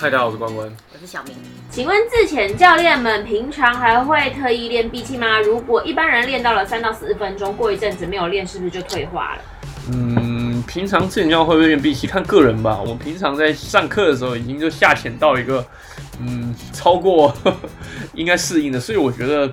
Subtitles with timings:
[0.00, 0.64] 嗨，大家好，我是关关。
[0.94, 1.34] 我是小明。
[1.72, 5.40] 请问自潜教练们平常还会特意练闭气吗？
[5.40, 9.42] 如果一般人练到了三到四分钟，过一阵子没有练，是不是就退化了？
[9.92, 12.80] 嗯，平常自潜教会不会练闭气，看个人吧。
[12.80, 15.66] 我平常在上课的时候，已经就下潜到一个，
[16.20, 17.34] 嗯，超过
[18.14, 19.52] 应该适应的，所以我觉得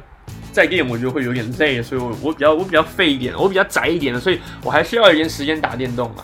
[0.51, 6.23] 再练，我觉得会有点累，所以我我比较我比较废一点，我比较宅一点的，所以我还需要一点时间打电动嘛。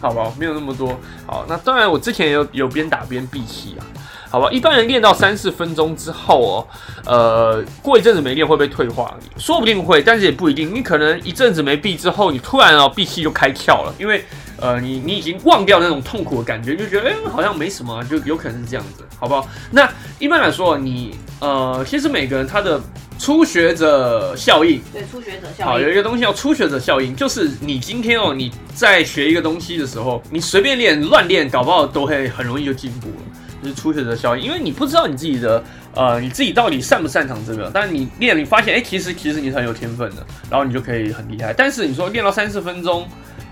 [0.00, 0.32] 好吧？
[0.38, 0.98] 没有那么多。
[1.26, 3.84] 好，那当然，我之前也有有边打边闭气啊。
[4.30, 6.66] 好吧，一般人练到三四分钟之后哦，
[7.04, 9.12] 呃，过一阵子没练会被退化？
[9.36, 10.72] 说不定会，但是也不一定。
[10.72, 14.24] 你可能一阵子没闭之后，你突然哦闭气就开窍了，因为
[14.60, 19.48] 呃，你你已经忘掉那种痛苦的感觉，就觉得哎好像没什么，就有可能是这样子，好不好？
[19.70, 19.88] 那
[20.18, 22.80] 一般来说，你呃，其实每个人他的。
[23.22, 33.14] 初学者效应，对初学者效应，好，有一个东西叫初学者效应，就是你今天哦，你在学一个东西的时候，你随便练、乱练，搞不好都会很容易就进步了，
[33.62, 35.62] 就是初学者效应，因为你不知道你自己的，
[35.94, 41.52] 呃，你自己到底擅不擅长这个，但是你练，你发现，哎，其实其实你是很有天分的，然后你就可以很厉害。
[41.52, 43.06] 但是你说练到三四分钟，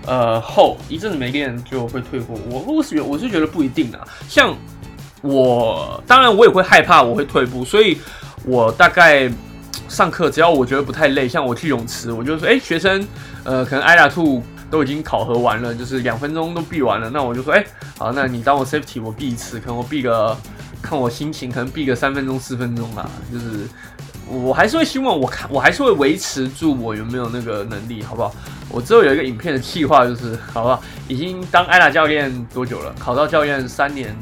[0.09, 3.99] 呃，后一阵子没练就会退步，我我是我是觉得不一定啊。
[4.27, 4.53] 像
[5.21, 7.97] 我，当然我也会害怕我会退步，所以
[8.43, 9.31] 我大概。
[9.87, 13.03] 上课只要我觉得不太累，像我去泳池，我就说，哎，学生，
[13.43, 17.65] 呃，可能 i 达 two 都已经考核完了，就是两分钟都闭完了，那我就说，哎，
[17.97, 20.37] 好，那你当我 safety，我闭一次，可能我闭个，
[20.79, 23.67] 看我心情，可能闭个三分钟四分钟吧，就是
[24.29, 28.31] 我还是会希望我看，我还是会维持住我有没有那个能力，好不好？
[28.69, 30.79] 我之后有一个影片的计划，就是 好不好？
[31.07, 32.93] 已经当艾拉教练多久了？
[32.99, 34.15] 考到教练三年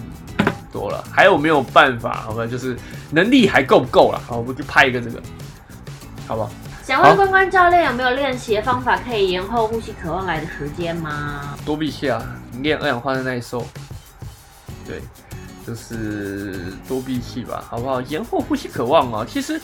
[0.72, 2.14] 多了，还有没有办法？
[2.26, 2.78] 好吧，就是
[3.12, 4.22] 能力还够不够了？
[4.26, 5.22] 好，我就拍一个这个。
[6.26, 6.50] 好不好？
[6.86, 11.54] 想问关关教练有没有练习的方法可以延后呼吸渴望来的时间吗？
[11.66, 12.24] 多闭气啊，
[12.62, 13.68] 练二氧化碳耐受。
[14.88, 15.02] 对，
[15.66, 18.00] 就是多闭气吧，好不好？
[18.04, 19.60] 延后呼吸渴望啊，其实。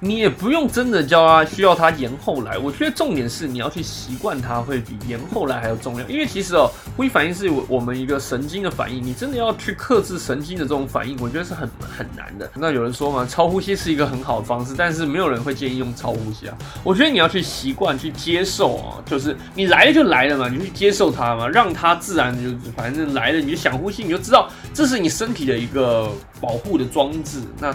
[0.00, 2.56] 你也不用真的教他，需要他延后来。
[2.56, 6.08] 我觉得重点是你要去习惯它，会比延后来还要重要。
[6.08, 12.48] 因为其实哦，呼吸反应是我我们一个神经的反应，你真的要去克制神经的这种反应，我觉得是很很难的。
[12.54, 16.56] 那有人说嘛，超呼吸是一个很好的方式，但是没有人会建议用超呼吸啊。
[16.84, 26.08] 我觉得你要去习惯去接受啊，就是你来了就来了嘛，你去接受它嘛，让它自然就反正来了，你就想呼吸，你就知道这是你身体的一个
[26.40, 27.40] 保护的装置。
[27.58, 27.74] 那。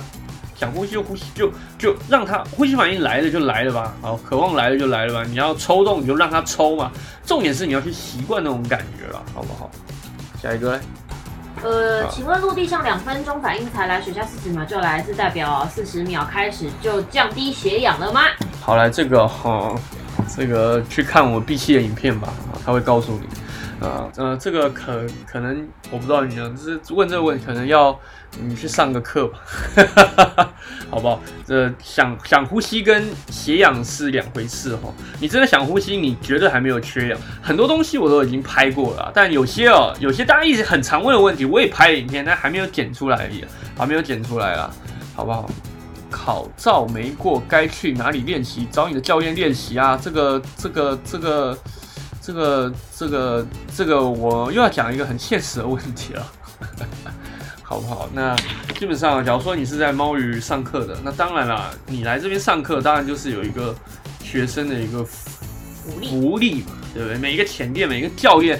[0.55, 5.23] 想呼吸就呼吸，就就让他呼吸反应来了就来了吧，好，渴望来了就来了吧。
[5.27, 6.91] 你要抽动你就让他抽嘛，
[7.25, 9.69] 重点是你要去习惯那种感觉了，好不好？
[10.41, 10.79] 下一个嘞？
[11.63, 18.21] 呃，请问陆地上两分钟反应才来，水下四十秒就来，是代表四十秒开始就降低血氧了吗？
[18.59, 19.73] 好来，这个哈，
[20.35, 22.29] 这个去看我闭气的影片吧，
[22.65, 23.27] 他会告诉你。
[23.81, 27.97] 啊，呃，这个可可能我不知道，你就是问这个问题，可能要
[28.39, 29.39] 你去上个课吧，
[30.89, 31.19] 好不好？
[31.45, 34.93] 这想想呼吸跟血氧是两回事哈。
[35.19, 37.19] 你真的想呼吸，你绝对还没有缺氧。
[37.41, 43.43] 很多东西我都已经拍过了，但有些哦，有些大家一直很常问的问题，我也拍了影片，但还没有剪出来而已，
[43.77, 44.69] 还没有剪出来啊，
[45.15, 45.49] 好不好？
[46.09, 48.67] 考照没过，该去哪里练习？
[48.71, 49.99] 找你的教练练习啊！
[50.01, 50.99] 这个，这个。
[51.03, 51.57] 这个
[52.25, 53.45] 这个这个
[53.75, 56.25] 这个，我又要讲一个很现实的问题了，
[57.61, 58.07] 好不好？
[58.13, 58.33] 那
[58.79, 63.75] 基本上，假如说你是在猫鱼上课的，那当然啦，你来这边上课，当然就是有一个
[64.23, 67.17] 学生的一个福利嘛，对不对？
[67.17, 68.57] 每一个前店，每一个教练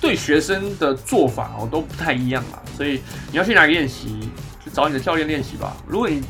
[0.00, 4.30] 对学生的做法哦都不太一样嘛，所以你要去哪里练习，
[4.64, 5.76] 去找你的教练练习吧。
[5.86, 6.22] 如果你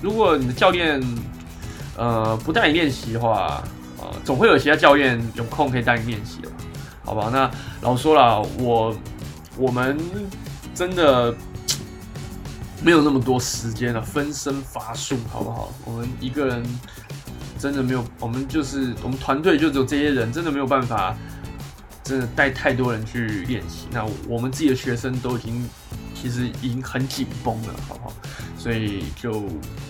[0.00, 1.02] 如果你的教练
[1.98, 3.62] 呃不带你练习的话，
[4.24, 6.48] 总会有其他教练有空可以带你练习的，
[7.04, 7.30] 好吧？
[7.32, 7.50] 那
[7.80, 8.96] 老说了，我
[9.56, 9.98] 我们
[10.74, 11.34] 真的
[12.82, 15.72] 没有那么多时间了，分身乏术，好不好？
[15.84, 16.64] 我们一个人
[17.58, 21.14] 真的没有，我们就是我们团队就只有这些人，真的没有办法，
[22.02, 23.86] 真的带太多人去练习。
[23.90, 25.68] 那我们自己的学生都已经
[26.14, 28.12] 其实已经很紧绷了，好不好？
[28.60, 29.42] 所以就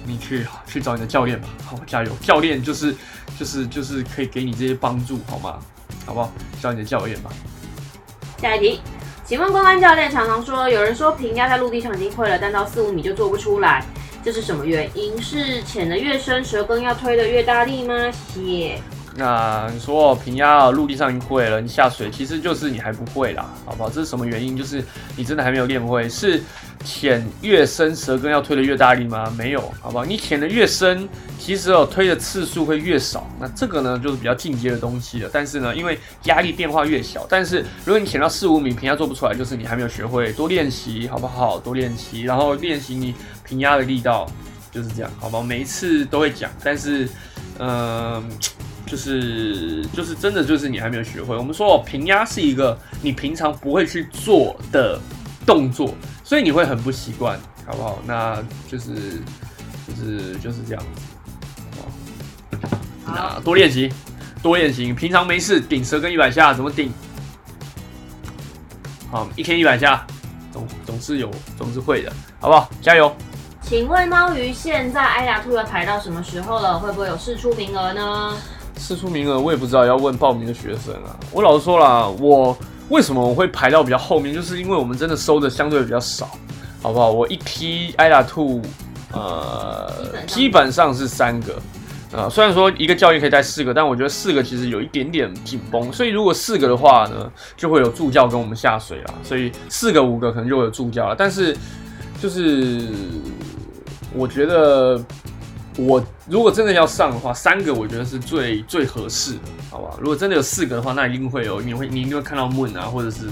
[0.06, 2.12] 你去去找你的教练吧，好，加油！
[2.22, 2.94] 教练就是
[3.37, 5.58] 就是就是可以给你这些帮助，好吗？
[6.06, 6.32] 好不好？
[6.62, 7.32] 找你的教练吧。
[8.38, 8.81] 下一题，
[9.26, 13.84] 请问公安教练常常说，有人说平压在陆地上已经会了，但到四五米就做不出来，
[14.25, 15.20] 这是什么原因？
[15.20, 17.93] 是潜的越深，舌根要推的越大力吗？
[18.12, 18.81] 谢。
[19.20, 23.90] 那你说平压陆地上已经会了，你下水其实就是你还不会啦，好不好？
[23.90, 24.56] 这是什么原因？
[24.56, 24.82] 就是
[25.14, 26.08] 你真的还没有练会。
[26.08, 26.43] 是
[26.87, 29.31] 潜越深，舌根要推的越大力吗？
[29.37, 30.06] 没有，好不好？
[30.06, 31.06] 你潜的越深，
[31.38, 33.28] 其实哦推的次数会越少。
[33.38, 35.28] 那这个呢，就是比较进阶的东西了。
[35.31, 40.32] 但是呢，因为压力变化越小，但是如果你潜到四五米，平压做不出来，就是你还没有学会。
[40.32, 41.58] 多练习，好不好？
[41.61, 43.14] 多练习，然后练习你
[43.44, 44.26] 平压的力道，
[44.72, 45.43] 就是这样，好不好？
[45.43, 47.06] 每一次都会讲，但是，
[47.58, 48.25] 嗯。
[48.90, 51.37] 就是就是真的就是你还没有学会。
[51.37, 54.98] 我们说哦，平压是一个你平常不会去做的
[55.46, 55.94] 动作，
[56.25, 58.00] 所以你会很不习惯，好不好？
[58.04, 58.92] 那就是
[59.87, 60.82] 就是就是这样
[62.50, 62.58] 子，
[63.04, 63.92] 好那多练习，
[64.42, 64.93] 多练习。
[64.93, 66.93] 平常没事顶蛇跟一百下怎么顶？
[69.08, 70.04] 好，一天一百下，
[70.52, 72.69] 总总是有总是会的，好不好？
[72.82, 73.14] 加油！
[73.62, 76.76] 请问猫鱼现在艾达兔要排到什么时候了？
[76.76, 78.36] 会不会有试出名额呢？
[78.78, 81.17] 试出名额我也不知道，要问报名的学生啊。
[81.32, 82.56] 我老实说啦，我
[82.88, 86.31] 为什么我会排到比较后面，就是因为我们真的收的相对比较少，
[86.82, 87.11] 好不好？
[87.11, 88.61] 我一批艾达兔，
[89.12, 89.93] 呃，
[90.26, 91.61] 基本上是三个，
[92.12, 101.14] 啊，虽然说一个教练可以带四个，但我觉得四个其实有一点点紧绷，所以如果四个的话呢，就会有助教跟我们下水了，所以四个五个可能就会有助教了。
[101.17, 101.56] 但是
[102.20, 102.88] 就是
[104.14, 105.00] 我觉得。
[105.87, 109.41] 我如果真的要上的话，三个我觉得是最最合适的，
[109.71, 109.97] 好吧？
[110.00, 113.29] 如果真的有四个的话，那一定会有，你会你一定会看到 Moon 啊，或者是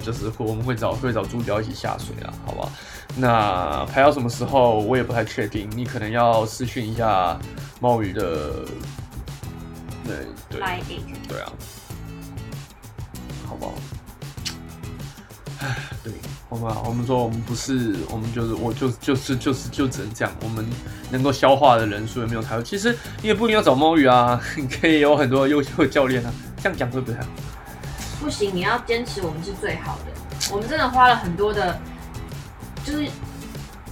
[0.00, 2.68] 就就是我们会找会找猪脚一起下水啊，好吧？
[3.16, 7.38] 那排到什么时候我也不太确定，你可能要私讯一下
[7.80, 8.64] 猫鱼的，
[10.04, 10.16] 对
[10.48, 10.60] 对
[11.28, 11.52] 对啊，
[13.46, 13.74] 好不好？
[15.60, 16.12] 唉，对。
[16.52, 20.62] 我们我们说我们不是，我们就是我就就是就是就只能这样，我们
[21.10, 22.62] 能够消化的人数也没有太多。
[22.62, 26.30] 其实你也不一定要找猫鱼啊， 你可以有很多优秀的教练啊。
[26.62, 27.24] 这样讲会不会好？
[28.20, 30.52] 不行，你要坚持我们是最好的。
[30.52, 31.80] 我们真的花了很多的，
[32.84, 33.08] 就是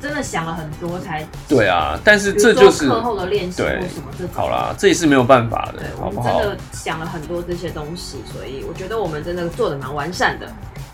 [0.03, 1.27] 真的想了很多才。
[1.49, 6.39] 对啊，但是这就是课后的练习或什么这好啦，这也是没有办法的，好不好？
[6.41, 10.47] 真的想了很多这些东西，所以我觉得我们真的做的蛮完善的。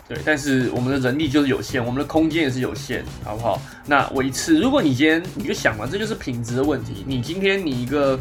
[0.09, 3.61] 对，但是我们的人力就是有限，我们的空间也是有限，好不好？
[3.87, 7.05] 那我一次，如果你今天你就想嘛，这就是品质的问题。
[7.07, 8.17] 你今天你一个，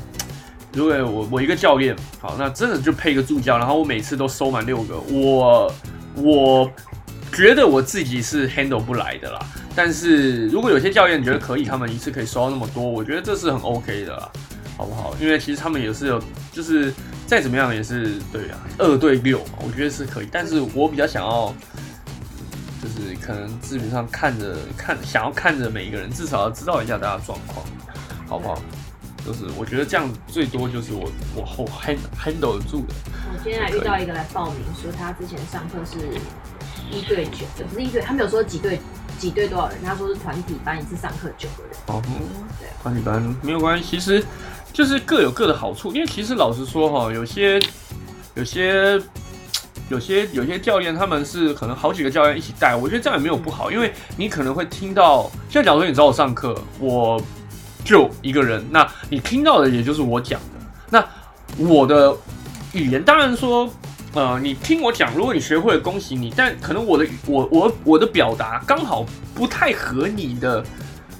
[0.74, 5.72] 如果我我一个教练，好，那真的就配一个助教，然后我每次都收满六个，我
[6.16, 6.72] 我
[7.32, 9.40] 觉得我自己是 handle 不来的啦。
[9.76, 14.32] 但是如果有些教练觉得可以，他们一次可以收到那么多，我觉得这是很 OK 的啦，
[14.76, 15.16] 好不好？
[15.22, 16.20] 因为其实他们也是有，
[16.52, 16.92] 就是
[17.28, 20.30] 再怎么样也是对啊，二对六，我觉得是可以。
[20.32, 21.54] 但是我比较想要。
[22.84, 27.66] 就是可能基本上看着看，想要看着每一个人，至少要知道一下大家状况，
[28.28, 28.62] 好不好？
[29.26, 32.94] 就是我觉得这样最多就是我我后 handle 得住的。
[33.34, 35.98] 我今天还遇到一个来报名，说他之前上课是
[36.92, 38.80] 一对九，不是一对，他没有说几对
[39.18, 41.74] 几对多少人，他说是团体班，一次上课九个人。
[41.88, 42.00] 哦，
[42.60, 44.24] 对，团体班没有关系，其实
[44.76, 47.60] 就是各有各的好处，因为其实老实说哈，有些
[48.36, 49.02] 有些。
[49.88, 57.22] 有些有些教练他们是可能好几个教练一起带，我觉得这样也没有不好，因为你可能会听到，像假如说你找我上课，我
[57.84, 61.08] 就一个人，那你听到的也就是我讲的，那
[61.64, 62.18] 我的
[62.74, 63.70] 语言当然说，
[64.16, 69.06] 呃，你听我讲，如果你学会了，恭喜你，但可能我的我我我的表达刚好
[69.36, 70.66] 不太合你的。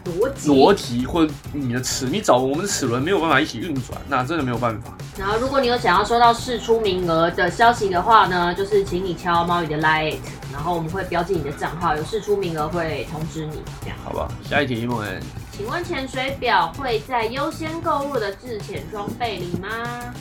[0.06, 4.92] 逻辑逻辑或者你的齿，你找我们的齿轮没有办法一起运转，那真的没有办法。
[5.18, 10.18] 然后，如果你有想要收到试出名额的消息的话呢，就是请你敲猫语的 light，
[10.52, 13.62] 然后我们会标记你的账号，有试出名额会通知你。
[13.82, 14.28] 这样，好吧。
[14.44, 15.20] 下一题问：
[15.52, 19.70] 请问潜水表会在优先购物的自潜装备里吗？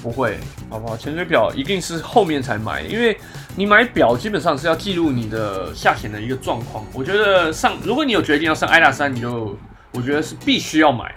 [0.00, 0.38] 不会，
[0.71, 0.97] 好不好？
[0.97, 3.19] 潜水表一定是后面才买，因为
[3.57, 6.85] 你买表基本上是要记录你的下潜的一个状况。
[6.93, 9.55] 我觉得上，如果你有决定要上爱大山，你就。
[9.95, 11.15] 我觉得是必须要买，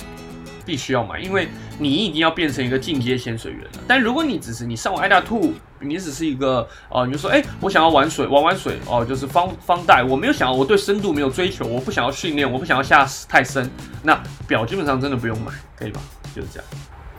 [0.66, 1.48] 必须要买，因为
[1.80, 3.80] 你一定要变成一个进阶潜水员了。
[3.88, 13.70] 但如果你只是你上完 i 大兔，你只是一个哦，你就说哎，我想要玩水，玩玩水哦，就是方方带，我没有想要，我对深度没有追求，我不想要训练，我不想要下太深，
[14.04, 16.00] 那表基本上真的不用买，可以吧？
[16.36, 16.68] 就是这样。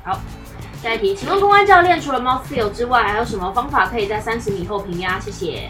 [0.05, 0.21] 好，
[0.83, 5.19] 下一题，请问公安教练除了 mouth feel 之外，还有什么方法可以在三十米后平压？
[5.19, 5.69] 谢谢。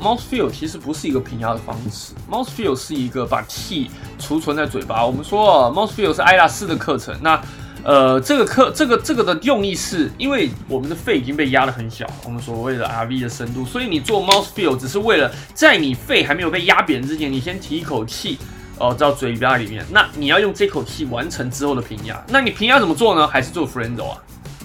[0.00, 5.04] Mouth feel 其实不是一个平压的方式，Mouth feel 是一个把气储存在嘴巴。
[5.04, 7.40] 我们说 Mouth feel 是艾拉斯的课程，那
[7.84, 18.38] 呃这个课这个这个的用意是因为我们的肺已经被压得很小，我们所谓的 RV 的深度，所以你做 Mouth feel 只是为了在你肺还没有被压扁之前，你先提一口气
[18.78, 22.20] 哦到嘴巴里面，那你要用这口气完成之后的平压。
[22.28, 23.28] 那你平压怎么做呢？
[23.28, 24.18] 还是做 f r e n d o 啊？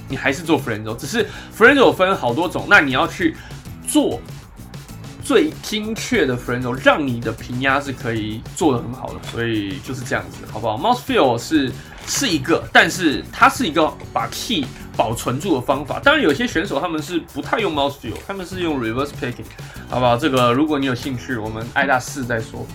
[0.10, 3.36] 你还是做 f r e n d o 只是 f r e n d o 分好多种，那你要去
[3.88, 4.20] 做
[5.28, 11.70] 最精确的 Friendo，让你的平压是可以做的很好的，所以就是这样子，好不好？Mouse Feel 是
[12.08, 14.66] 是一个，但是它是一个把 key
[14.96, 16.00] 保存住的方法。
[16.00, 19.44] 当然，有些选手他们是不太用 Mouse Feel，他们是用 Reverse Picking，
[19.90, 20.16] 好不好？
[20.16, 22.66] 这个如果你有兴趣，我们艾大四再说。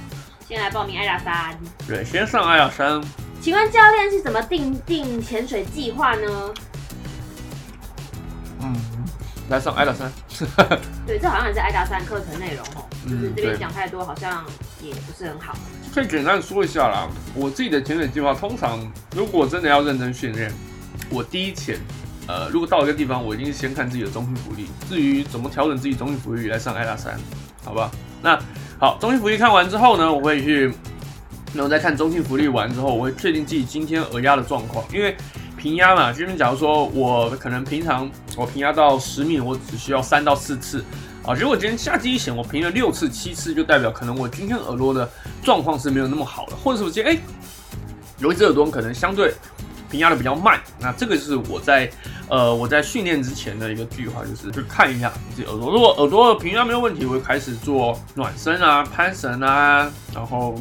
[0.47, 1.59] 先来报名艾大三。
[1.88, 3.02] 对，先上艾大三。
[3.40, 6.54] 请问教练是怎么定定潜水计划呢？
[8.61, 8.76] 嗯，
[9.52, 10.11] 来上艾大三。
[11.06, 14.44] 对，这好像也是艾达三课程内容哦，就是嗯这边讲太多，好像
[14.80, 15.54] 也不是很好。
[15.94, 17.06] 可以简单说一下啦。
[17.35, 18.80] 我自己的潜水计划，通常
[19.14, 20.50] 如果真的要认真训练，
[21.11, 21.78] 我第一潜，
[22.26, 24.68] 呃，如果到一个地方，我一定是先看自己的中心浮力。
[24.88, 27.14] 至于怎么调整自己中心浮力来上艾拉三，
[27.62, 27.90] 好吧？
[28.23, 28.38] 那
[28.78, 30.73] 好，中心浮力看完之后呢，我会去，
[31.52, 35.14] 然后再看中性浮力完之后，我会确定自己今天耳压的状况，因为
[35.62, 40.85] 平压嘛，这边假如说我可能平常我平压到十米，我只需要三到四次。
[41.25, 45.09] 啊，如果今天下机险我平了六次、七次，就代表可能我今天耳朵的
[45.40, 47.21] 状况是没有那么好的，或者是我今天哎，
[48.19, 49.33] 有一只耳朵可能相对
[49.88, 51.88] 平压的比较慢，那这个就是我在
[52.28, 60.57] 呃我在训练之前的一个计划，就是去看一下自己耳朵，如果耳朵的平压没有问题，我会开始做暖身啊、攀绳啊，然后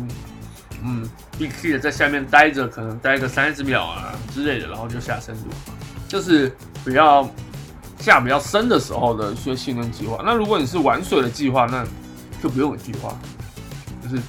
[0.83, 1.07] 嗯
[1.37, 5.49] 闭气的在下面待着，可能待个三十秒啊之类的，然后就下深度，
[6.07, 6.51] 这是
[6.83, 7.29] 比较
[7.99, 10.21] 下比较深的时候的一些训练计划。
[10.25, 11.85] 那如果你是玩水的计划，那
[12.41, 13.15] 就不用有计划，
[14.01, 14.21] 就是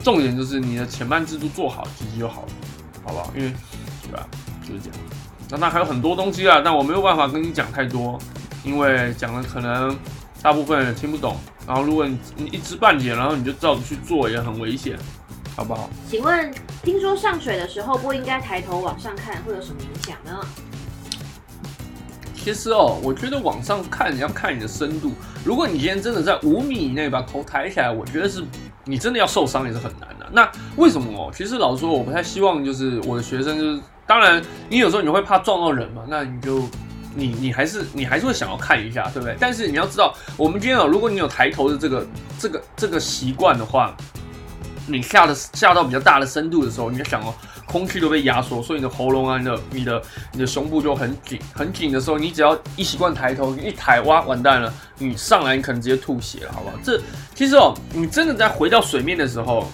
[0.00, 2.48] 重点就是你的前半制度做好，其实就好了，
[3.04, 3.32] 好不好？
[3.36, 3.52] 因为
[4.02, 4.26] 对吧，
[4.62, 4.98] 就是这样。
[5.50, 8.18] 那那还有很多东西啊，但我没有办法跟你讲太多，
[8.64, 9.96] 因为讲了可能
[10.40, 11.36] 大部分人听不懂。
[11.64, 14.98] 然后如果你你一知半解，然后你就照着去做，也很危险，
[15.56, 15.88] 好不好？
[16.08, 20.40] 请问，听说上水的时候不应该抬头往上看，会有什么影响呢？
[22.34, 25.12] 其实哦，我觉得往上看你要看你的深度。
[25.44, 28.42] 如果你今天真的在五米以内把头抬起来，我觉得是
[28.84, 30.26] 你真的要受伤也是很难的。
[30.32, 31.30] 那为什么哦？
[31.32, 36.62] 其实老实说，我不太希望就是我的学生就是，当然你有时候你会怕撞到人嘛，那你就
[37.14, 39.36] 你你还是你还是会想要看一下，对不对？
[39.38, 42.04] 但是你要知道，我们今天哦，如果你有抬头的这个
[42.40, 43.96] 这个这个习惯的话，
[44.86, 47.32] 你下的下到比较大的深度的时候，你要想哦，
[47.66, 56.74] 空气都被压缩，所以你的喉咙啊、你的、你的、你的胸部就很紧，很紧的时候，你只要一习惯抬头，一抬哇，完蛋了，你上来你可能直接吐血了，好不好？
[56.82, 57.00] 这
[57.34, 59.70] 其实哦，你真的在回到水面的时候，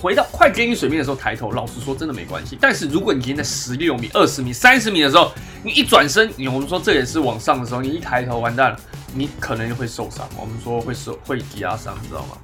[0.00, 2.58] 回到快接近水面的时候抬头，老实说真的没关系。
[2.60, 5.32] 但是如果你今天在十六米、二十米、三十米的时候，
[5.62, 8.80] 你一转身，你我们说这也是往上的时候，你一抬头完蛋了，
[9.14, 10.28] 你可能会受伤。
[10.36, 12.36] 我们说会受会挤压伤，知道吗？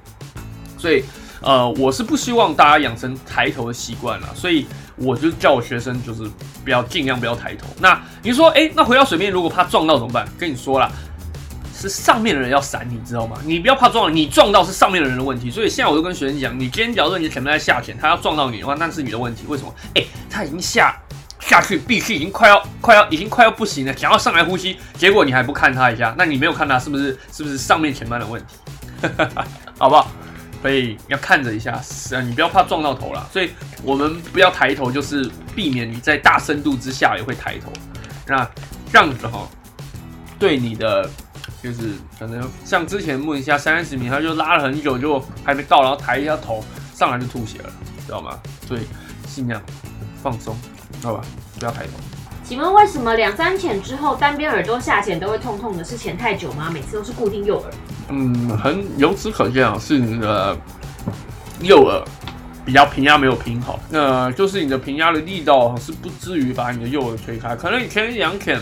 [0.77, 1.03] 所以。
[1.45, 6.23] 呃，我是不希望大家养成抬头的习惯了，所以我就叫我学生就是
[6.63, 7.67] 不要尽量不要抬头。
[7.79, 10.27] 那你说，哎、那回到水面如果怕撞到怎么办？
[10.39, 10.89] 跟你说啦，
[11.77, 13.37] 是上面的人要闪，你知道吗？
[13.45, 15.51] 你不要怕撞，你撞到是上面的人的问题。
[15.51, 19.43] 所以现在我就跟学生讲，你今天假如你的前面在下潜，他要撞到你的话，那是你的问题。
[19.47, 19.71] 为什么？
[19.93, 20.99] 哎、他已经下
[21.41, 29.07] 下去，必须已经快要快要已经快要不行了，想要上来呼吸，结果你还不看他一下，那你没有看他是不是是不是上面前班的问题？
[29.77, 30.09] 好不好？
[30.65, 33.23] 所以要看着一下，是啊，你不要怕撞到头啦。
[33.31, 33.51] 所以
[33.83, 37.71] 我们不要抬头，就是避免你在大深度之下也会抬头。
[38.25, 38.49] 那
[38.91, 39.47] 这样子哈，
[40.39, 41.07] 对你的
[41.61, 47.71] 就是可能像之前木一下三十米，他就拉了很久，就还没到，然后抬一下头上来就吐血了，
[48.03, 48.39] 知道吗？
[48.67, 48.81] 所以
[49.27, 49.61] 尽量
[50.23, 50.57] 放松，
[50.99, 51.23] 知道吧？
[51.59, 51.91] 不要抬头。
[52.47, 55.83] 请问为什么两三潜之后单边耳朵下潜都会痛痛的？
[55.83, 56.69] 是潜太久吗？
[56.71, 57.71] 每次都是固定右耳。
[58.09, 60.55] 嗯，很由此可见啊，是你的
[61.61, 62.03] 右耳
[62.63, 67.55] 比较平压没有平好，那就是你的平压的力道是不至于把你的右耳推开。
[67.55, 68.61] 可能你前两潜，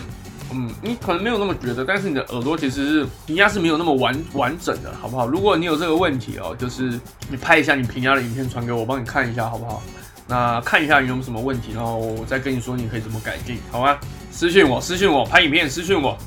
[0.54, 5.28] 嗯，你可能没有那么觉得，但是你的耳朵其实是平压是没有那么完完整的，好不好？
[5.28, 6.98] 如果你有这个问题哦，就是
[7.30, 9.84] 你拍一下你平压的影片传给我，我帮你看一下，好不好？
[10.34, 13.96] 那看一下你有没有什么问题，然后我再跟你说你可以怎么改进，好吗？
[14.32, 16.18] 私信我，私信我，拍影片私信我。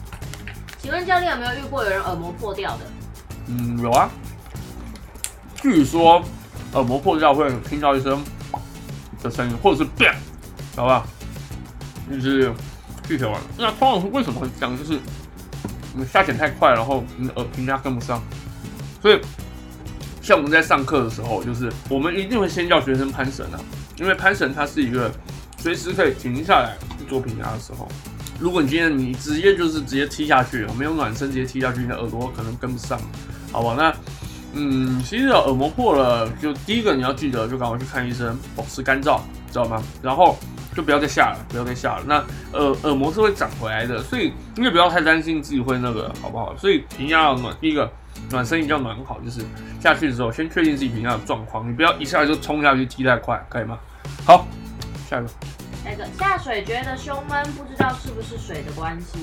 [0.79, 2.85] 请问教练有没有遇过有人耳膜破掉的？
[3.49, 4.09] 嗯，有啊。
[5.61, 6.23] 据说
[6.75, 8.23] 耳膜破掉会听到一声
[9.25, 10.15] 的声音，或者是 bang，
[10.77, 11.05] 好不好？
[12.09, 12.53] 就是
[13.09, 13.35] 具体完。
[13.59, 14.79] 那通常是为什么会这样？
[14.79, 15.01] 就是
[15.97, 18.23] 你下潜太快，然后你的耳平压跟不上。
[19.03, 19.21] 所以，
[20.23, 23.59] 像我们在上课的时候，就是我们一定会先叫学生攀绳啊，
[23.99, 25.11] 因为潘神它是一个
[25.59, 26.77] 随时可以停下来
[27.09, 27.89] 做平压的时候。
[28.39, 33.01] 如果你今天你直接就是直接踢下去，没有暖身直接踢下去，你的耳朵可能跟不上，
[33.51, 33.75] 好吧？
[33.79, 33.95] 那
[34.53, 39.83] 嗯，其实耳膜破了，就第一个你要记得，就赶快去看医生，保持干燥，知道吗？
[40.03, 40.39] 然后
[40.75, 42.05] 就不要再下了，不要再下了。
[42.07, 42.15] 那
[42.59, 46.55] 耳耳膜是会长回来的，所以你也不要太担心自己会那个，好不好？
[46.59, 47.91] 所以平压要暖，第一个
[48.31, 49.41] 暖身一定要暖好，就是
[49.81, 53.79] 下去的时候先确定自己平常的状况，你不要一下就冲下去踢太快，可以吗？
[54.25, 54.47] 好，
[55.09, 55.31] 下一个。
[55.85, 59.19] 那个下水觉得胸闷，不知道是不是水的关系。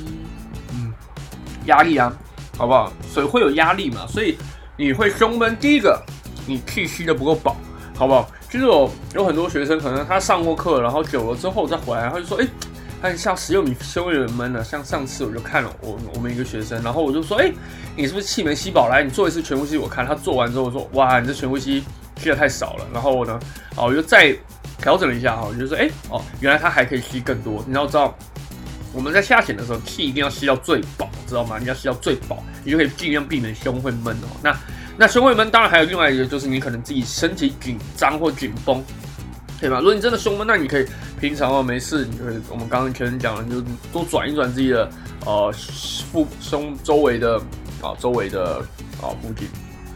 [0.71, 0.93] 嗯，
[1.65, 2.11] 压力啊，
[2.57, 2.91] 好不好？
[3.11, 4.37] 水会有压力嘛，所以
[4.77, 5.57] 你会胸闷。
[5.57, 6.01] 第一个，
[6.47, 7.57] 你气吸的不够饱，
[7.97, 8.29] 好不好？
[8.49, 12.47] 其实有有很多学生可能他上过课，然后久了之后再回来，他就说，哎，
[13.03, 14.63] 他像十六米胸有点闷了。
[14.63, 17.51] 像上次我就看了我我们一个学生，然后我就说，哎，
[17.97, 18.87] 你是不是气没吸饱？
[18.87, 21.83] 来，你做一次全呼吸，我看他做完之后说，哇，你这全呼吸
[22.17, 22.87] 吸的太少了。
[22.93, 23.37] 然后呢，
[23.75, 24.35] 哦，我就再。
[24.81, 27.63] 调整了一下哈，我就说，哎哦，原来它还可以吸更多。
[27.65, 28.13] 你要知道，
[28.91, 31.57] 我们在下潜的时候，气一定要吸到最饱，知道吗？
[31.57, 34.27] 你要吸到最饱，你就可以尽量避免胸会闷哦。
[34.41, 34.53] 那
[34.97, 38.83] 那胸会闷，当然还有另外一个，就是你可能自己身体紧张或紧绷，
[39.63, 39.79] 对吧？
[39.79, 40.85] 如果你真的胸闷，那你可以
[41.21, 43.61] 平常哦没事，你就可以我们刚刚前面讲了，就
[43.93, 44.89] 多转一转自己的
[45.25, 45.49] 呃
[46.11, 47.37] 腹胸周围的
[47.81, 48.57] 啊周围的
[49.01, 49.47] 啊附近，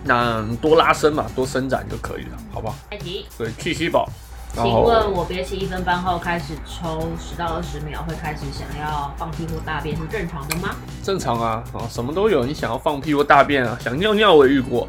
[0.06, 2.76] 那多拉伸嘛，多伸展就可以了，好不好？
[2.90, 4.10] 下题，对，气息饱。
[4.54, 10.74] 请问我憋气一分半后开始抽十到二十秒，会开始想要放屁或大便，是正常的吗？
[11.04, 12.46] 正常啊，啊，什么都有。
[12.46, 14.88] 你想要放屁或大便啊，想尿尿我也遇过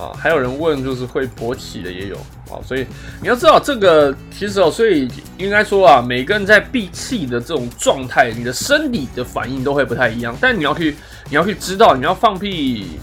[0.00, 0.16] 啊。
[0.16, 2.16] 还有人问就是会勃起的也有
[2.50, 2.86] 啊，所以
[3.20, 10.34] 你要知道这个其实哦，所以应该说啊，每个人在闭气的这种状态，你的生理的反应都会不太一样。
[10.40, 10.96] 但你要去
[11.28, 12.98] 你要去知道，你要放屁，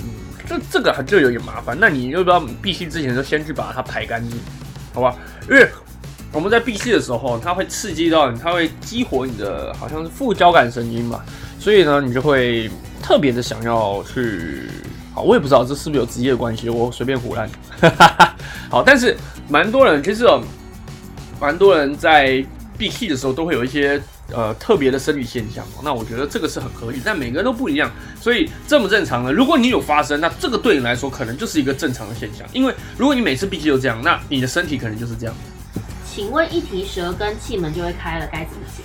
[0.00, 0.04] 嗯，
[0.46, 1.76] 这这个就有点麻烦。
[1.80, 4.38] 那你要不要闭气之前就先去把它排干净？
[4.92, 5.14] 好吧，
[5.48, 5.68] 因为
[6.32, 11.24] 我们在闭气的时候，它会刺激到你，它会激活你的好像是副交感神经吧，
[11.58, 12.68] 所以呢，你就会
[13.00, 14.68] 特别的想要去，
[15.14, 17.48] 好，我也不知道这是不是有职业关系，我随便胡乱，
[18.70, 19.16] 好，但是
[19.48, 20.24] 蛮多人其实，
[21.40, 22.44] 蛮多人在
[22.78, 24.00] 闭气的时候都会有一些。
[24.32, 27.90] 呃，特别的生理现象，那我觉得这个是很合理，但每个人都不一样，
[28.20, 29.32] 所以正不正常呢？
[29.32, 35.34] 如果你有发生，那这个对你来说可能就是一个正常的现象，因为如果你每次闭气都这样，那你的身体可能就是这样。
[36.08, 38.84] 请问一提舌根气门就会开了，该怎么解？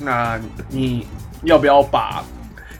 [0.00, 1.06] 那你
[1.44, 2.24] 要不要把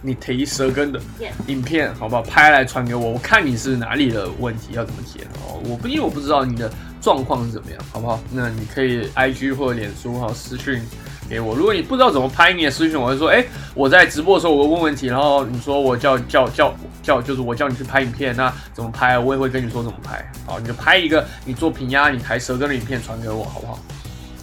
[0.04, 1.00] 你提舌根的
[1.46, 2.20] 影片，好不好？
[2.22, 5.58] 拍来传给我，我看你是哪里的问题，要怎么解哦？
[5.64, 8.20] 我不因为我不知道你的状况是怎么样，好不好？
[8.30, 10.82] 那你可以 I G 或者脸书哈私讯。
[11.26, 13.42] 给我，如果你不知道怎么拍，你也私讯我，会说，哎，
[13.74, 23.78] 我在直播的时候我会问问题，然后你说我叫叫叫叫，就是我叫你去拍影片，那怎么拍，我也会跟你说怎么拍，好，你就拍一个你做平压你抬舌根的影片传给我，好不好？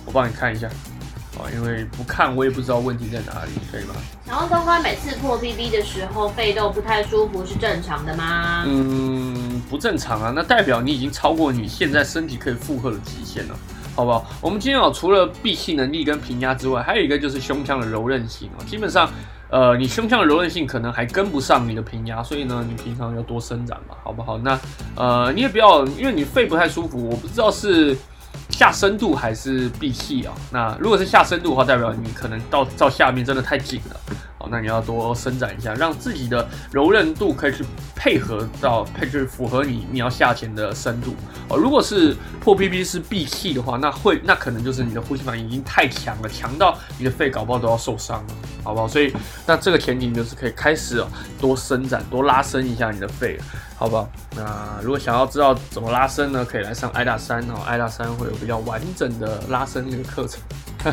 [0.07, 0.67] 我帮你看一下，
[1.37, 3.95] 啊，因为不看我也不知道问题在哪里，可以吗？
[4.27, 8.63] 然后关关每次破 BB 的时候肺都不太舒服是正常的吗？
[8.67, 13.55] 嗯，不正常啊，那代表你已经超过你现在身体可以负荷的极限了。
[13.93, 14.25] 好不好？
[14.39, 18.63] 我们今天哦，除了闭气能力跟平压之外，还有一个就是胸腔的柔韧性哦。
[18.65, 19.11] 基本上，
[19.49, 24.37] 呃，你胸腔的柔韧性可能还跟不上你的平压，所以呢，你平常要多伸展嘛，好不好？
[24.37, 24.57] 那
[24.95, 27.95] 呃，你也不要，因为你肺不太舒服，我不知道是
[28.51, 30.33] 下深度还是闭气啊。
[30.51, 33.99] 那如果是下深度的话，代表你可能到到下面真的太紧了。
[34.51, 41.15] 那你要多伸展一下，让自己的柔韧度可以去配合到配，就是符合你你要下潜的深度。
[41.47, 48.33] 哦，如果是破 PP 是闭气的话，那会那可能就是你的呼吸反应已经太强了，强到你的肺搞不好都要受伤了，
[48.63, 48.87] 好不好？
[48.87, 49.13] 所以
[49.47, 51.07] 那这个前提就是可以开始哦，
[51.39, 53.39] 多伸展，多拉伸一下你的肺，
[53.75, 54.09] 好不好？
[54.35, 60.41] 那如果想要知道怎么拉伸呢，可以来上艾大三哦，艾大三会有比较完整的拉伸那个课程。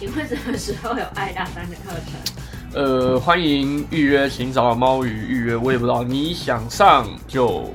[0.00, 2.34] 你会什么时候有爱大三的课程？
[2.74, 5.56] 呃，欢迎预约，请找猫鱼预约。
[5.56, 7.70] 我也不知道你想上就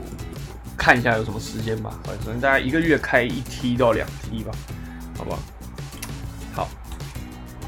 [0.77, 1.91] 看一下有什么时间吧。
[2.03, 4.51] 反正大概一个月开一梯到两梯吧，
[5.17, 5.39] 好不好？
[6.53, 6.67] 好。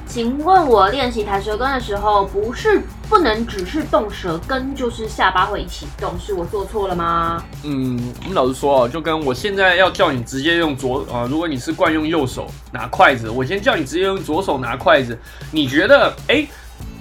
[0.08, 7.44] 请问我练习抬舌根的时候，不是不能只是动舌根，就是下巴会一起动，是我做错了吗？
[7.64, 15.18] 嗯，我们老实说啊，就跟我现在要叫你直接用左啊，如果你是惯用右手拿筷子，我先叫你直接用左手拿筷子，
[15.52, 16.48] 你觉得哎，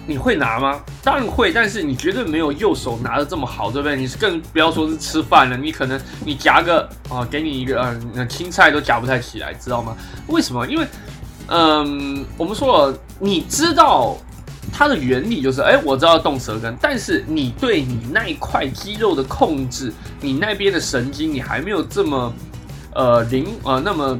[0.06, 0.80] 你会拿吗？
[1.02, 3.96] 当然会，但是你绝对没有右手拿的这么好，对不对？
[3.96, 7.80] 你是更不要说是吃饭了，你可能你夹个啊，给你一个
[8.14, 9.96] 呃青菜都夹不太起来，知道吗？
[10.28, 10.66] 为什么？
[10.66, 10.86] 因为。
[11.46, 14.16] 嗯，我们说了，你知道
[14.72, 22.32] 它的原理就是，哎，我知道动舌根，但是你对你那一块肌肉的控制，你那边的神经，你还没有这么
[22.94, 24.18] 呃灵呃那么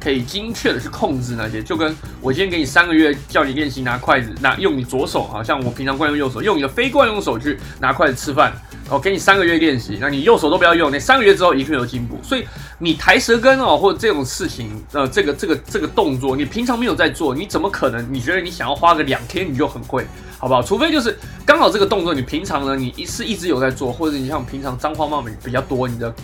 [0.00, 1.62] 可以精确的去控制那些。
[1.62, 8.52] 就跟我今天给你三个月叫你练习拿筷子，拿用你左手，好像我平常惯用右手，用你的非惯用手去拿筷子吃饭，
[8.88, 12.18] 我给你三个月练习，那你右手都不要用，那三个月之后一定有进步。
[12.22, 12.46] 所以
[12.78, 18.06] 你抬舌根哦，或者这种事情，呃，这个这个这个动作，你平常没有在做，你怎么可能？
[18.12, 20.06] 你觉得你想要花个两天你就很会，
[20.38, 20.62] 好不好？
[20.62, 26.14] 除非就是刚好这个动作你平常呢，你是一直有在做，或者你像平常脏话骂比比较多，你的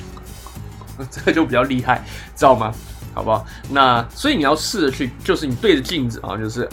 [1.11, 2.05] 这个就比较厉害，
[2.37, 2.73] 知道吗？
[3.15, 3.47] 好不好？
[3.71, 6.69] 那所以你要试着去，就是你对着镜子啊，就是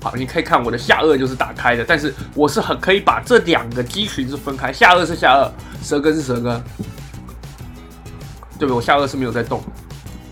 [0.00, 5.50] 好，你可以看我的下颚就是打开的，但是我是很可以把这两个肌群是分开，下颚是下颚，
[5.82, 6.62] 舌根是舌根，
[8.56, 8.70] 对不对？
[8.70, 9.60] 我下颚是没有在动，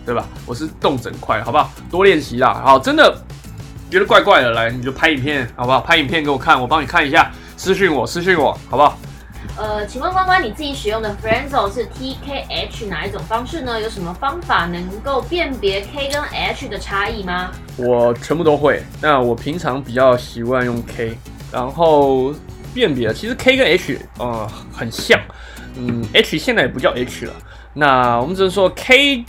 [0.07, 0.25] 对吧？
[0.47, 1.73] 我是动整块，好不好？
[1.90, 3.21] 多练习啦，好，真的
[3.90, 5.81] 觉得怪怪的，来你就拍影片，好不好？
[5.81, 8.97] 拍影片给我看，我帮你看一下，私信我，私信我，好不好？
[9.57, 13.81] 呃，请问关关，你自己使用的 Frenzo 是 T K H 哪一种方式呢？
[13.81, 17.53] 有什么方法能够辨别 K 跟 H 的差异吗？
[17.77, 18.83] 我全部都会。
[19.01, 21.17] 那我平常比较习惯用 K，
[21.53, 22.35] 然后
[22.75, 25.21] 辨别其实 K 跟 H 呃很像，
[25.77, 27.33] 嗯，H 现在也不叫 H 了。
[27.73, 29.25] 那我们只能说 K。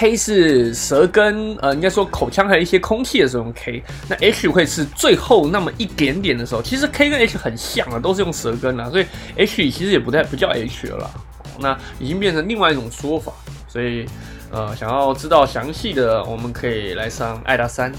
[0.00, 6.62] K 是舌根，呃，应该说口腔还有一些空气的时候用 K，那 H 会是最后那么一点点的时候。
[6.62, 9.04] 其实 K 跟 H 很像啊，都是用舌根啊，所以
[9.36, 11.10] H 其实也不太不叫 H 了。
[11.58, 13.30] 那已经变成另外一种说法。
[13.68, 14.06] 所以，
[14.50, 17.92] 呃，想要知道详细的，我们可以来上爱达三，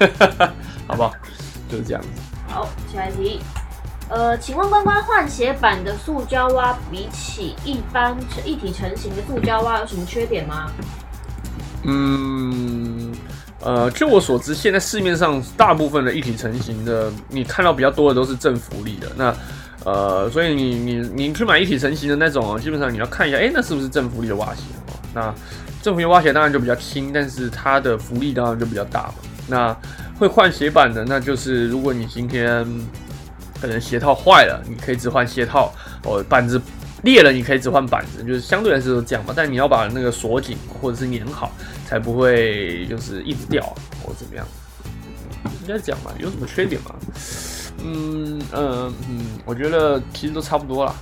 [0.88, 1.12] 好不好？
[1.70, 2.08] 就是这样子。
[2.48, 3.40] 好，下一题。
[4.08, 10.72] 呃，请问关关换鞋版的塑胶蛙比起一般一体成型的塑胶蛙有什么缺点吗？
[11.84, 13.12] 嗯，
[13.60, 19.06] 呃，据我所知，现在市面上大部分的一体成型的，你看到比较多的都是正浮力的。
[19.16, 19.34] 那，
[19.84, 24.62] 呃，所以你你你去买一体成型的那种啊，基本上你要看一下，哎，那是不是正浮力的蛙鞋？
[25.14, 25.32] 那
[25.80, 29.14] 正浮力蛙鞋当然就比较轻，但是它的浮力当然就比较大嘛。
[29.46, 29.74] 那
[30.18, 32.66] 会换鞋板的，那就是如果你今天
[33.60, 36.60] 可能鞋套坏了，你可以只换鞋套，哦，板子。
[37.02, 39.32] 裂了，你可以只换板子，就是相对来说这样嘛。
[39.36, 41.52] 但你要把那个锁紧或者是粘好，
[41.86, 43.62] 才不会就是一直掉
[44.02, 44.44] 或怎么样。
[45.44, 46.12] 应该这样吧？
[46.18, 46.94] 有什么缺点吗？
[47.84, 50.92] 嗯嗯嗯，我觉得其实都差不多啦。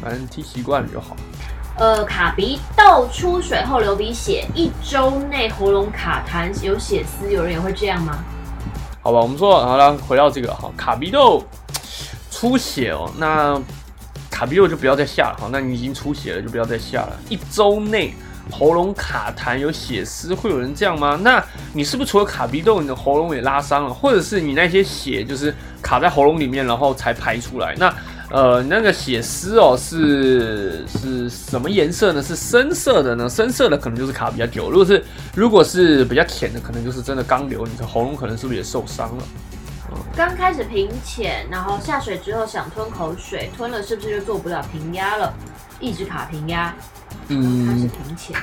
[0.00, 1.16] 反正踢习惯了就好。
[1.76, 8.22] 呃，卡鼻窦出水后流鼻血，一周内喉咙卡痰有血丝，有人也会这样吗？
[9.02, 11.42] 好吧，我们说好了，回到这个哈，卡鼻窦
[12.30, 13.60] 出血哦，那。
[14.42, 17.16] 卡比肉就不要再下了，好，那你已经出血了，就不要再下了。
[17.28, 18.12] 一周内
[18.50, 21.16] 喉咙卡痰有血丝，会有人这样吗？
[21.22, 21.40] 那
[21.72, 27.76] 你是不是除了卡鼻窦，你的喉咙也拉伤了，或者是你那些血就是卡在喉咙里面，然后才排出来？
[27.78, 27.94] 那
[28.32, 32.20] 呃，那个血丝哦，是是什么颜色呢？
[32.20, 33.28] 是深色的呢？
[33.28, 34.72] 深色的可能就是卡比较久。
[34.72, 35.04] 如果是
[35.36, 39.24] 如果是比较浅的，可能就是真的刚流，你的喉咙可能是不是也受伤了？
[40.16, 45.32] 刚开始平潜，然后下水之后想吞口水，吞了是不是就做不了平压了？
[45.80, 46.74] 一直卡平压。
[47.28, 48.36] 嗯，开始平潜，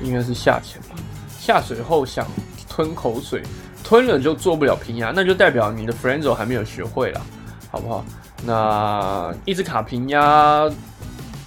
[0.00, 0.96] 应该是下潜吧。
[1.38, 2.26] 下水后想
[2.68, 3.42] 吞口水，
[3.82, 7.20] 吞了就做不了平压，那就代表你的 f r i e n d o 还没有学会了，
[7.70, 8.04] 好不好？
[8.44, 10.70] 那一直卡平压。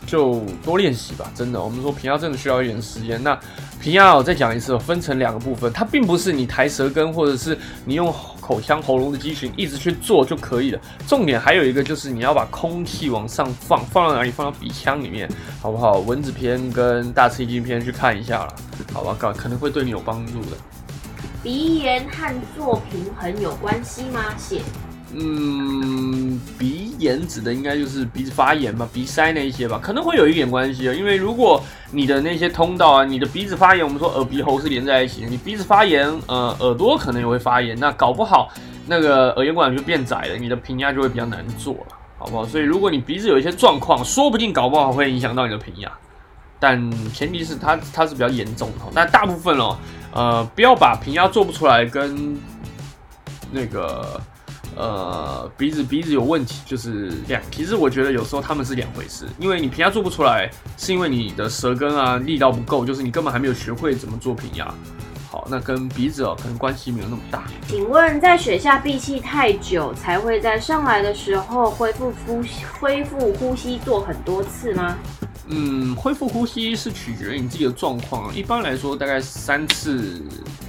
[0.06, 1.62] 就多练习吧，真的。
[1.62, 3.22] 我们说平压真的需要一点时间。
[3.22, 3.38] 那
[3.80, 10.80] 平压我再讲一次，分成两个部分，它并不是你抬舌根或者是你用口腔喉咙的肌群一直去做就可以了。
[11.08, 14.32] 重点还有一个就是你要把空气往上放，放到哪里？
[14.32, 15.30] 放到鼻腔里面，
[15.62, 16.00] 好不好？
[16.00, 18.56] 蚊子篇跟大吃一惊篇去看一下了，
[18.92, 19.16] 好吧？
[19.18, 20.58] 可可能会对你有帮助的。
[21.44, 24.34] 鼻炎和做平衡有关系吗？
[24.38, 24.62] 谢。
[25.14, 30.94] 嗯，鼻炎指的应该就是鼻子发炎吧，鼻塞那一些吧，可能会有一点关系啊。
[30.94, 38.50] 因为如果你的那些通道啊，你的鼻子发炎，我们说耳鼻喉是连在一起的，你鼻子发炎，呃，耳朵可能也会发炎，那搞不好
[38.86, 42.46] 那个耳咽管就变窄了，你的平压就会比较难做了，好不好？
[42.46, 45.90] 所以如果你鼻子有一些状况，说不定搞不好会影响到你的平压，
[46.60, 48.86] 但前提是它它是比较严重的。
[48.94, 49.78] 但大部分哦，
[50.12, 52.38] 呃，不要把平压做不出来跟
[53.54, 54.20] 那个。
[54.78, 64.72] 呃，鼻子鼻子有问题就是两，其实我觉得有时候他们是两回事，因为你平压做不出来，是因为你的舌根啊力道不够，就是你根本还没有学会怎么做平压。
[65.30, 67.44] 好，那跟鼻子哦可能关系没有那么大。
[67.68, 72.42] 请问在水下闭气太久才会在上来的时候恢复呼
[72.80, 74.96] 恢复呼吸做很多次吗？
[75.48, 80.22] 嗯，恢复呼吸是取决于你自己的状况，一般来说大概三次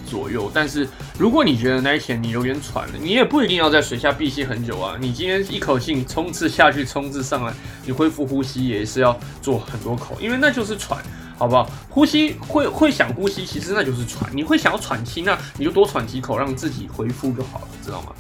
[0.09, 0.51] 左右。
[0.53, 4.97] 但是如果你觉得那一天你有点喘了，你也不一定要在水下闭息很久啊。
[4.99, 7.53] 你今天一口气冲刺下去，冲刺上来，
[7.85, 11.03] 你恢复呼吸也是要做很多口，因为那就是喘，
[11.37, 11.71] 好不好？
[11.90, 14.31] 呼吸会 会想呼吸，其实那就是喘。
[14.35, 18.12] 你会想要喘气，那你就多喘几口，让自己恢复就好了，知道吗？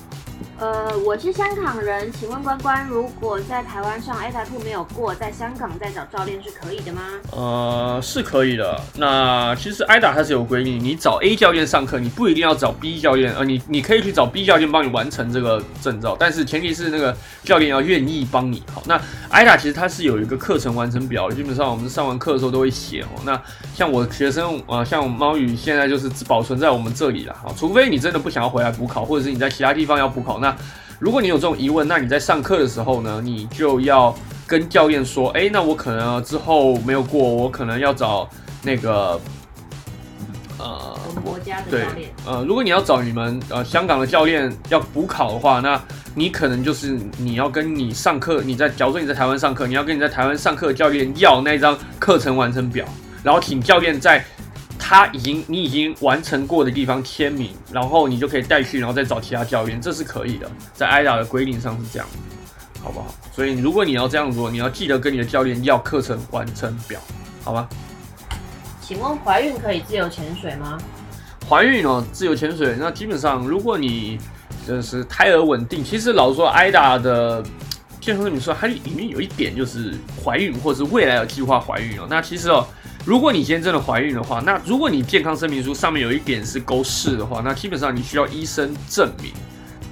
[0.60, 7.00] 呃，我是香港人，请问关关，如果在台湾上 A 打兔没有过，在香港再找教练是可以的吗？
[7.30, 8.80] 呃，是可以的。
[8.96, 18.60] 那其实 IDA 它是有规定，你找 A 教练上课，你不一定要找 B 教练，呃，你你可以去找 B 教练帮你完成这个证照，但是前提是那个教练要愿意帮你。
[18.74, 23.22] 好，那 IDA 其实它是有一个课程完成表，基本上我们上完课的时候都会写哦。
[23.24, 23.40] 那
[23.76, 30.47] 像我学生，呃，像猫宇现在就是保存在我们这里了，好，除非你真的不想要回来补考，或者是你在其他地方要补考，那
[30.98, 34.14] 如果你有这种疑问，那你在上课的时候呢，你就要
[34.46, 38.28] 跟教练说，哎，那我可能之后没有过，我可能要找
[38.62, 39.20] 那个，
[40.58, 45.80] 呃，我们国家的教练，，呃，如果你要找你们呃香港的教练要补考的话，那
[46.14, 52.84] 你可能就是你要跟你上课，你在假如说你在台湾上课，你要跟你在台湾上课的教练要那张课程完成表，
[53.22, 54.24] 然后请教练在
[54.78, 62.08] 他已经你已经完成过的地方签名，然后你就可以带去，然后再找其他教练，这是可以的，在 IDA 的规定上是这样，
[62.82, 63.06] 好不好？
[63.34, 67.00] 所以如果你要这样做，你要记得跟你的教练要课程完成表，
[67.42, 67.68] 好吗？
[68.80, 70.78] 请问怀孕可以自由潜水吗？
[71.48, 74.18] 怀孕哦，自由潜水，那基本上如果你
[74.66, 77.42] 就是胎儿稳定，其实老实说，IDA 的
[78.00, 82.06] 健康证明书它里面有一点就是怀孕或者是未来有计划怀孕哦。
[82.08, 82.66] 那其实哦，
[83.08, 89.32] 如果你今天真的怀孕的话，那如果你健康声明书上面有一点是勾是的话，那基本上你需要医生证明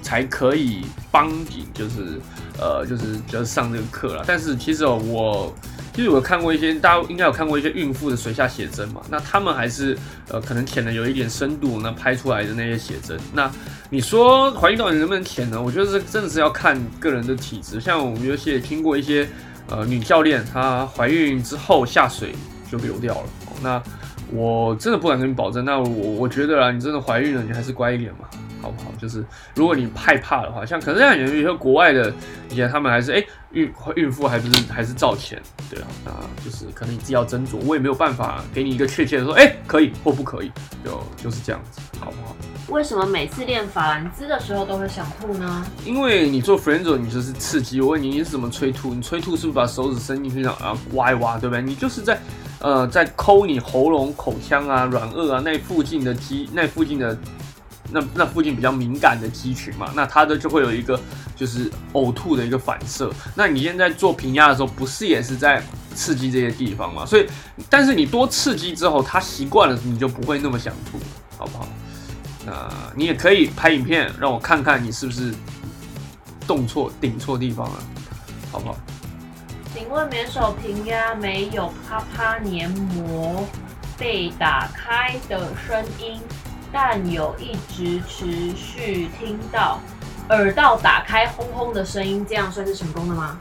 [0.03, 2.21] 才可以帮你，就是
[2.59, 4.23] 呃，就是就是上这个课了。
[4.27, 5.55] 但是其实哦，我
[5.95, 9.97] 其实我看过一些，大家应该有看过一些孕妇的水下写真嘛，那他们还是
[10.29, 13.51] 呃可能潜的有一点深度，那拍出来的那些写真，那
[13.89, 15.59] 你说怀孕到底能不能潜呢？
[15.59, 17.81] 我觉得这真的是要看个人的体质。
[17.81, 19.27] 像我们有些也听过一些
[19.71, 22.35] 呃女教练，她怀孕之后下水
[22.71, 23.27] 就流掉了。
[23.47, 23.81] 哦那
[24.33, 25.63] 我真的不敢跟你保证。
[25.63, 28.27] 那我我觉得啦，你真的怀孕了，你还是乖一点嘛，
[28.61, 28.91] 好不好？
[28.99, 29.25] 就是
[29.55, 32.13] 如果你害怕的话，像可能像有有些国外的
[32.49, 36.11] 以前他们还是哎、孕孕妇还不是还是照钱，对啊，那
[36.43, 40.51] 就是可能你自己要斟酌，我也没有办法给你一个确切的说，哎、可以或不可以，
[40.83, 42.35] 就就是这样子，好不好？
[42.67, 45.65] 为什么每次练法兰兹的时候都会想吐呢？
[45.85, 47.79] 因为你做 f r e n d o 你就是刺激。
[47.79, 48.93] 我问你，你是怎么催吐？
[48.93, 51.61] 你催吐是不是把手指伸进去，然后啊挖一挖，对不对？
[51.61, 52.19] 你就是在
[52.59, 57.17] 呃在抠你喉咙、口腔啊、软腭啊那附近的肌，那附近的
[57.91, 60.99] 那那附近比较敏感的肌群嘛，那它的就会有一个
[61.35, 63.11] 就是呕吐的一个反射。
[63.35, 65.63] 那你现在做平压的时候，不是也是在
[65.95, 67.05] 刺激这些地方嘛？
[67.05, 67.25] 所以，
[67.69, 70.99] 但是你多刺激之后，它习惯了，你就不会那么想吐，
[71.37, 71.67] 好不好？
[72.45, 75.33] 那你也可以拍影片让我看看你是不是
[76.45, 77.79] 动错、顶错地方了，
[78.51, 78.77] 好不好？
[79.77, 83.47] 请问免手平压没有啪啪黏膜
[83.95, 86.19] 被打开的声音，
[86.73, 89.79] 但有一直持续听到
[90.29, 93.37] 耳道打开轰轰的声音，这样算是成功的吗？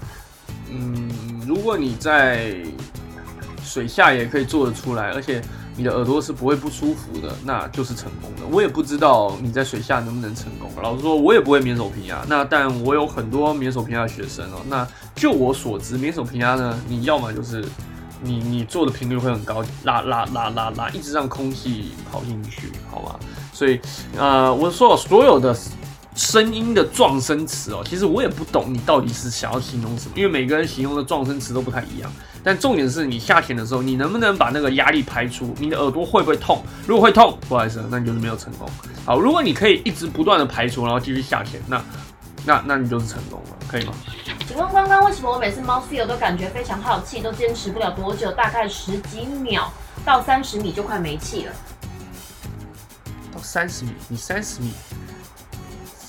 [0.68, 2.54] 嗯，如果你在
[3.62, 5.40] 水下也可以做得出来，而且
[5.76, 8.46] 你的耳朵是不会不舒服的，那就是成功的。
[8.50, 10.70] 我也不知道你在水下能不能成功。
[10.82, 12.24] 老实说，我也不会免手平压。
[12.26, 14.62] 那但我有很多免手平压的学生哦。
[14.68, 17.64] 那就我所知，免手平压呢，你要么就是
[18.22, 23.16] 你你做的频率会很高，拉拉拉拉拉，一直让空气跑进去，好吗？
[23.52, 23.78] 所以
[24.16, 25.54] 呃，我说所有的
[26.16, 32.10] 声音的撞声词哦，其实我也不懂你到底是想要形容什么，因为每个人形容的撞声词都不太一样。
[32.42, 35.54] 但重点是你下潜的时候，你能不能把那个压力排出？
[35.58, 36.62] 你的耳朵会不会痛？
[36.86, 38.66] 如果会痛，不好意思，那你就是没有成功。
[39.04, 41.82] 好，如果你可以一直不断的排除，然后继续下潜，那
[42.46, 43.92] 那那你就是成功了，可以吗？
[44.48, 49.70] 请问刚刚为什么我每次猫 feel 都感觉非常好气，都坚持不了多久，大概十几秒
[50.04, 51.52] 到三十米就快没气了？
[53.34, 54.72] 到三十米，你三十米，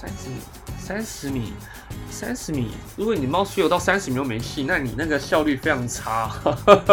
[0.08, 0.42] 三十米，
[0.80, 1.54] 三十米，
[2.10, 2.72] 三十米。
[2.96, 6.32] 如果你 mouse feel 到三十米又没气，那你那个效率非常差。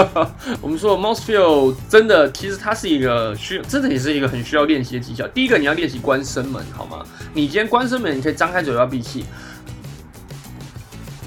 [0.60, 5.26] 我们说 mouse feel 真的，其实它是一个需，真的也是一个很需要练习的技巧。
[5.28, 7.04] 第一个，你要练习关声门，好吗？
[7.32, 9.24] 你今天关声门，你可以张开嘴巴闭气。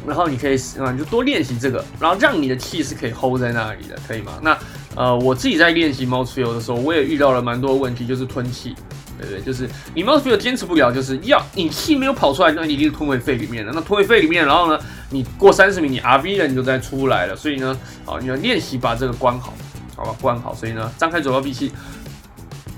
[0.06, 4.40] 然后你可以啊，你就多练习这个，然后让你的气是可以 hold 在那里的，可以吗？
[4.42, 4.58] 那
[4.96, 8.74] 呃，我自己在练习 mouse feel 的时候，我也遇到了蛮多问题，就是吞气。
[9.18, 9.42] 对不对？
[9.42, 13.72] 就是你 mouse feel 坚持不了，就是要你气没有跑出来，那你一定是吞回肺里面了。
[13.74, 17.36] 那吞回肺里面，然后呢，你过三十米，你 RV 了，你就再出来了。
[17.36, 19.54] 所以呢，啊，你要练习把这个关好，
[19.96, 20.54] 好吧，关好。
[20.54, 21.72] 所以呢，张开嘴巴闭气，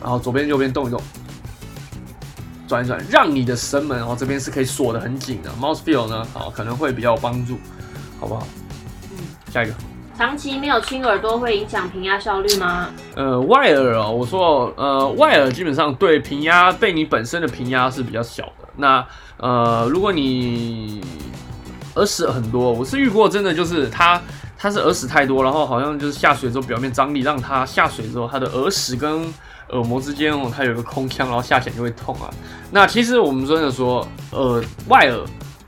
[0.02, 1.02] 然后左边右边动一动，
[2.68, 5.52] 转一转，让你的神门哦这边是可以锁得很紧的。
[5.60, 7.60] mouse feel 呢，好可能会比较有帮助，
[8.20, 8.48] 好不好？
[9.12, 9.18] 嗯，
[9.52, 9.74] 下一个。
[10.20, 12.90] 长期没有清耳朵会影响平压效率吗？
[13.16, 18.68] 呃，外耳哦，我说呃，外耳基本上对平压被你本身的平压是比较小的。
[18.76, 21.00] 那呃，如果你
[21.96, 24.22] 耳屎很多，我是遇过，真的就是它
[24.58, 29.22] 它是耳屎太多，然后好像就是下水之后表面张力让它下水之后，它的耳屎跟
[29.70, 32.30] 耳膜之间哦，它有一个空腔，然后下潜就会痛啊。
[32.72, 35.22] 那其实我们真的说，呃，外耳。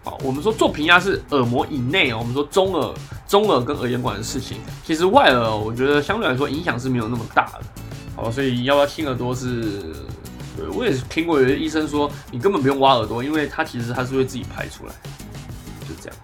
[0.04, 2.92] 好，我们说做平压是耳膜以内哦，我们说中耳、
[3.32, 7.62] 中耳跟耳咽管的事情，其实外耳我觉得相对来说影响是没有那么大的。
[8.14, 9.82] 好，所以要不要清耳朵是，
[10.58, 14.92] 对我也是听过有些医生说，你根本不用挖耳朵，因为它其实它是会自己排出来，
[15.88, 16.20] 就这样。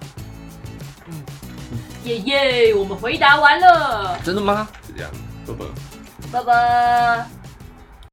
[1.07, 1.23] 嗯，
[2.03, 4.67] 耶耶，我们回答完了，真的吗？
[4.85, 5.09] 就这样，
[5.47, 5.65] 拜拜，
[6.33, 7.46] 拜拜。